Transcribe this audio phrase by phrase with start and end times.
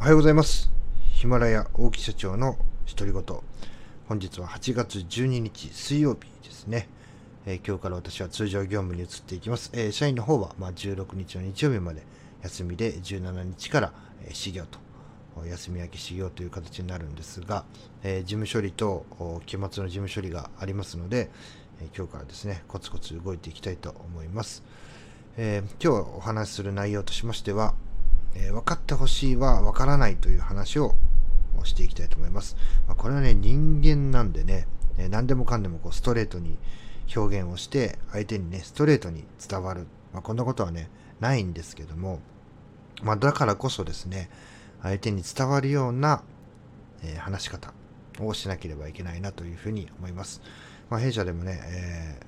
[0.00, 0.70] おはようございます。
[1.12, 2.56] ヒマラヤ大木社長の
[2.86, 3.22] 独り言。
[4.08, 6.88] 本日は8月12日水曜日ですね。
[7.44, 9.70] えー、今日から私は通常業務に移っていきます。
[9.74, 12.02] えー、社員の方は、まあ、16日の日曜日まで
[12.42, 13.92] 休みで17日から、
[14.24, 14.78] えー、始業と、
[15.46, 17.66] 休み明け始業という形になるんですが、
[18.02, 19.04] え事務処理と
[19.44, 21.28] 期末の事務処理がありますので、
[21.78, 24.62] え今日からですね、コツコツ動いていきたいと思います。
[25.36, 27.74] え今日お話しする内容としましては、
[28.34, 30.94] えー、分かってほしいは分からないという話を
[31.64, 32.56] していきたいと思います。
[32.86, 34.66] まあ、これはね、人間なんでね、
[34.98, 36.58] えー、何でもかんでもこうストレートに
[37.14, 39.86] 表現をして、相手にね、ストレートに伝わる。
[40.12, 42.20] まあ、こんなことはね、ないんですけども、
[43.02, 44.30] まあ、だからこそですね、
[44.82, 46.22] 相手に伝わるような、
[47.02, 47.72] えー、話し方
[48.20, 50.40] をしなければいけないなというふうに思います。
[50.88, 52.20] まあ、弊社でもね、え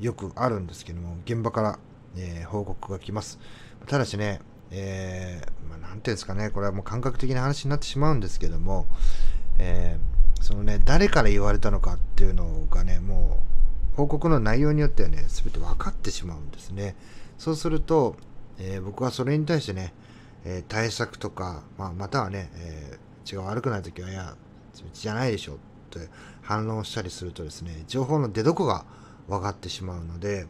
[0.00, 1.78] ー、よくあるんですけども、現場から、
[2.16, 3.38] えー、報告が来ます。
[3.86, 8.86] ただしね、えー、まあ、ていうんですかね、これはもう感覚的な話になってしまうんですけども、
[9.58, 13.40] えー、そのね、誰から言われたのかっていうのがね、も
[13.94, 16.94] う、報告の内容によってはね、全て分かってしまうんですね。
[17.38, 18.16] そうすると、
[18.58, 19.92] えー、僕はそれに対してね、
[20.44, 24.36] え対策とか、まあ、またはね、え血が悪くない時は、いや、
[24.92, 25.56] じゃないでしょっ
[25.90, 26.08] て
[26.42, 28.84] 反論したりするとですね、情報の出どこが
[29.28, 30.46] 分かってしまうので、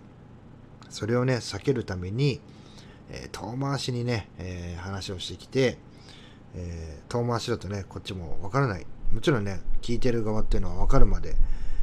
[0.90, 2.40] それをね、避けるために、
[3.10, 5.78] えー、遠回しにね、えー、話をしてきて、
[6.54, 8.86] えー、遠回しだとね、こっちもわからない。
[9.12, 11.36] もちろんね、聞いてる側っていうのはわかるまで、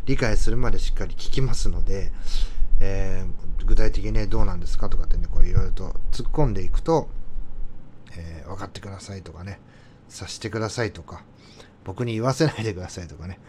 [0.06, 2.12] 理解するまでしっかり聞きますので、
[2.80, 7.10] えー、具体的にね、どうなんですかとかってね、これいろいろと突っ込んでいくと、
[8.18, 9.60] えー、分かってくださいとかね、
[10.10, 11.24] 察してくださいとか、
[11.84, 13.40] 僕に言わせないでくださいとかね。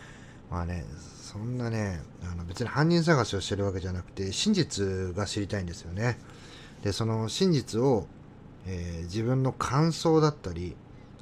[0.50, 0.84] まあね、
[1.22, 6.18] そんなね、あの別に犯人探しをしてるわけじゃなくて、真実が知りたいんですよね。
[6.82, 8.06] でその真実を、
[8.66, 10.76] えー、自分の感想だったり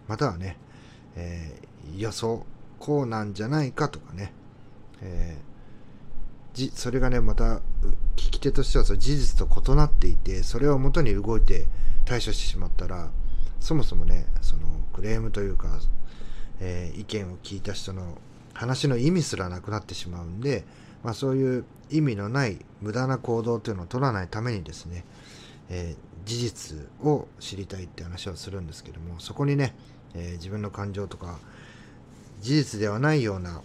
[0.09, 0.57] またはね、
[1.17, 2.45] えー、予想
[2.79, 4.33] こうなんじゃないかとかね、
[5.01, 7.61] えー、じそれがねまた
[8.17, 11.67] 聞き手としてはその事実と異なっていてそれをもとに動いて
[12.05, 13.11] 対処してしまったら
[13.61, 14.63] そもそもねその
[14.93, 15.81] クレームというか、
[16.61, 18.19] えー、意見を聞いた人の
[18.53, 20.65] 話の意味すらなくなってしまうんで、
[21.03, 25.05] まあ、そういう意味のない無駄な行動というのを取らないためにですね、
[25.71, 29.75] えー、事実を知りたいって話をするんですけどもそこにね、
[30.15, 31.39] えー、自分の感情とか
[32.41, 33.63] 事実ではないような、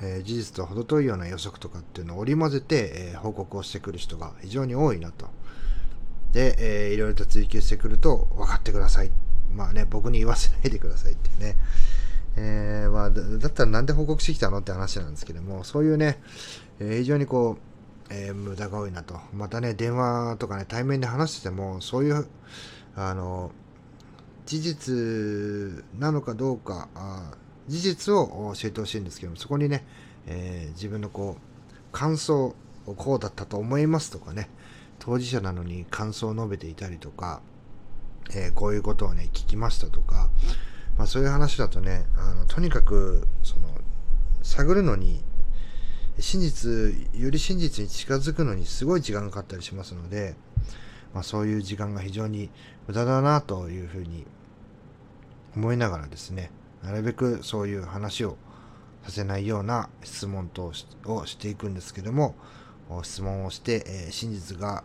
[0.00, 5.26] えー、事実と程遠いような予測とかっていうのを織り交ぜて、え報告をしてくる人が非常に多いなと。
[6.32, 9.10] で、えー、いろいろと追求してくると分かってください。
[9.52, 11.56] まあね、僕に言わせないでくださいってね。
[12.36, 16.22] えー、まあ、だったらなんで報告してきたのって話なんですけども、そういうね、
[16.78, 17.71] えー、非常にこう、
[18.14, 19.18] えー、無駄が多いなと。
[19.32, 22.26] またね、電話とかね、対面で話してても、そういう、
[22.94, 23.50] あの、
[24.44, 27.32] 事実なのかどうか、あ
[27.68, 29.86] 事実を教えてほしいんですけども、そこにね、
[30.26, 34.50] えー、自分のこう、感想、こうだったと思いますとかね、
[34.98, 37.40] 当事者なのに感想を述べていたりとか、
[38.34, 40.28] えー、こういうことをね、聞きましたとか、
[40.98, 43.68] まあそういう話だとね、あのとにかく、その、
[44.42, 45.24] 探るのに
[46.18, 50.34] 真実、より真実に近づくのにすごい時間がかかったりしますので、
[51.14, 52.50] まあ、そういう時間が非常に
[52.86, 54.26] 無駄だなというふうに
[55.56, 56.50] 思いながらですね、
[56.82, 58.36] なるべくそういう話を
[59.04, 60.72] させないような質問と
[61.06, 62.34] をしていくんですけども、
[63.02, 64.84] 質問をして、え、真実が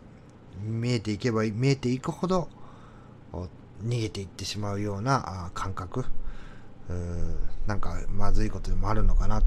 [0.62, 2.48] 見えていけば見えていくほど
[3.32, 6.04] 逃げていってしまうような感覚、
[7.66, 9.42] なんかまずいことでもあるのかな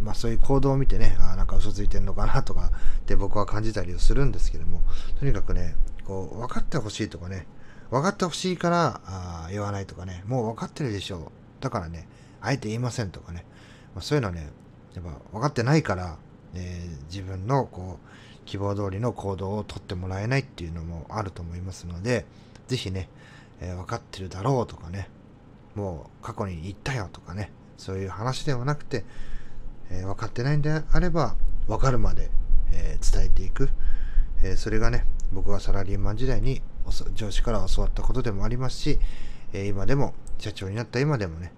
[0.00, 2.70] まあそういう行動を見てね、あなんか嘘ついてんのかなとか
[3.00, 4.82] って僕は感じたりをするんですけども、
[5.18, 7.46] とにかくね、こう、分かってほしいとかね、
[7.90, 11.16] 分かってほしいからあ言わないとかね、もう分かってるでしょ
[11.60, 11.62] う。
[11.62, 12.08] だからね、
[12.40, 13.44] あえて言いませんとかね、
[13.94, 14.50] まあ、そういうのね、
[14.94, 16.16] やっぱ分かってないから、
[16.54, 22.24] えー、自分のこう、希望通りの行動をとってもらえないっていうのもあると思いますので、
[22.68, 23.08] ぜひね、
[23.60, 25.08] えー、分かってるだろうとかね、
[25.74, 29.04] もう過去に言ったよとかね、そういう話ではなくて、
[29.90, 31.36] えー、分かってないんであれば、
[31.66, 32.30] 分かるまで、
[32.72, 33.70] えー、伝えていく。
[34.42, 36.62] えー、それがね、僕はサラリーマン時代に
[37.14, 38.98] 上司から教わったことでもありますし、
[39.52, 41.52] え今でも、社長になった今でもね、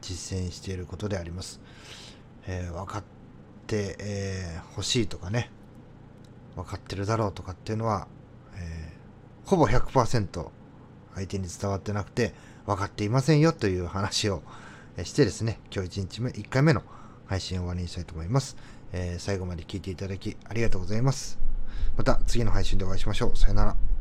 [0.00, 1.60] 実践していることであります。
[2.46, 3.04] え分かっ
[3.66, 5.50] てほ、えー、しいとかね、
[6.54, 8.08] 分かってるだろうとかっていうのは、
[8.56, 8.92] え
[9.44, 10.48] ほぼ100%
[11.14, 12.34] 相手に伝わってなくて、
[12.66, 14.42] 分かっていませんよという話を
[15.02, 16.82] してですね、今日1日目、1回目の
[17.26, 18.56] 配信を終わりにしたいと思います。
[18.92, 21.38] えー、最後まで聞いていただきありがとうございます。
[21.96, 23.36] また次の配信でお会いしましょう。
[23.36, 23.95] さよなら。